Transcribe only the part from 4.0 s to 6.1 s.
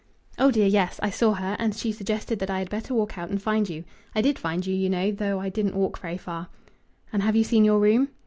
I did find you, you know, though I didn't walk